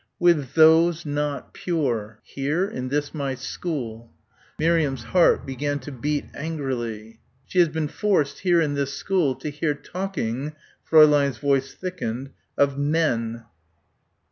"With 0.17 0.55
those 0.55 1.05
not 1.05 1.53
pure." 1.53 2.17
"Here, 2.23 2.67
in 2.67 2.89
this 2.89 3.13
my 3.13 3.35
school." 3.35 4.11
Miriam's 4.57 5.03
heart 5.03 5.45
began 5.45 5.77
to 5.77 5.91
beat 5.91 6.25
angrily. 6.33 7.19
"She 7.45 7.59
has 7.59 7.69
been 7.69 7.87
forced, 7.87 8.39
here, 8.39 8.61
in 8.61 8.73
this 8.73 8.95
school, 8.95 9.35
to 9.35 9.49
hear 9.51 9.75
talking" 9.75 10.53
Fräulein's 10.89 11.37
voice 11.37 11.73
thickened 11.75 12.31
"of 12.57 12.79
men...." 12.79 13.43